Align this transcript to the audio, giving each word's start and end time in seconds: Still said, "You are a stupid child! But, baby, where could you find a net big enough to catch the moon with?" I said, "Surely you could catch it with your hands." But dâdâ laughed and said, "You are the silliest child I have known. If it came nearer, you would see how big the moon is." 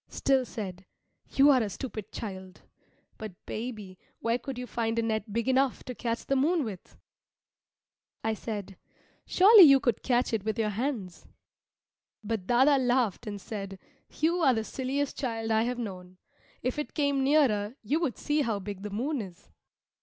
Still 0.09 0.45
said, 0.45 0.87
"You 1.29 1.51
are 1.51 1.61
a 1.61 1.69
stupid 1.69 2.11
child! 2.11 2.63
But, 3.19 3.33
baby, 3.45 3.99
where 4.19 4.39
could 4.39 4.57
you 4.57 4.65
find 4.65 4.97
a 4.97 5.03
net 5.03 5.31
big 5.31 5.47
enough 5.47 5.83
to 5.83 5.93
catch 5.93 6.25
the 6.25 6.35
moon 6.35 6.63
with?" 6.63 6.97
I 8.23 8.33
said, 8.33 8.77
"Surely 9.27 9.61
you 9.61 9.79
could 9.79 10.01
catch 10.01 10.33
it 10.33 10.43
with 10.43 10.57
your 10.57 10.69
hands." 10.71 11.27
But 12.23 12.47
dâdâ 12.47 12.83
laughed 12.83 13.27
and 13.27 13.39
said, 13.39 13.77
"You 14.19 14.37
are 14.37 14.55
the 14.55 14.63
silliest 14.63 15.19
child 15.19 15.51
I 15.51 15.65
have 15.65 15.77
known. 15.77 16.17
If 16.63 16.79
it 16.79 16.95
came 16.95 17.23
nearer, 17.23 17.75
you 17.83 17.99
would 17.99 18.17
see 18.17 18.41
how 18.41 18.57
big 18.57 18.81
the 18.81 18.89
moon 18.89 19.21
is." 19.21 19.51